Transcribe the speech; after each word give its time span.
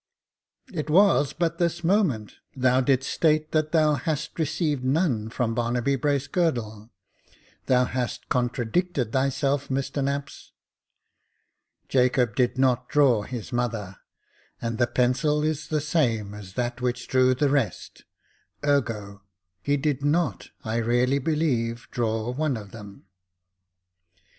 It 0.73 0.89
was 0.89 1.31
but 1.31 1.59
this 1.59 1.83
moment, 1.83 2.37
thou 2.55 2.81
didst 2.81 3.07
state 3.13 3.51
that 3.51 3.71
thou 3.71 3.93
hadst 3.93 4.39
received 4.39 4.83
none 4.83 5.29
from 5.29 5.53
Barnaby 5.53 5.95
Bracegirdle. 5.95 6.89
Thou 7.67 7.85
hast 7.85 8.27
contradicted 8.27 9.11
thyself, 9.11 9.67
Mr 9.67 10.03
Knapps. 10.03 10.53
Jacob 11.87 12.35
did 12.35 12.57
not 12.57 12.89
draw 12.89 13.21
his 13.21 13.53
mother; 13.53 13.97
and 14.59 14.79
the 14.79 14.87
pencil 14.87 15.43
is 15.43 15.67
the 15.67 15.79
same 15.79 16.33
as 16.33 16.53
that 16.55 16.81
which 16.81 17.07
drew 17.07 17.35
the 17.35 17.49
rest— 17.49 18.03
ergo, 18.65 19.21
he 19.61 19.77
did 19.77 20.03
not, 20.03 20.49
I 20.65 20.77
really 20.77 21.19
believe, 21.19 21.87
draw 21.91 22.31
one 22.31 22.57
of 22.57 22.71
them. 22.71 23.05